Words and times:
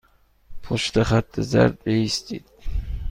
پشت 0.63 1.03
خط 1.03 1.41
زرد 1.41 1.83
بایستید. 1.83 2.45